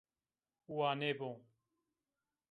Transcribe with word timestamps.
Wa 0.75 0.89
nêbo 0.99 1.29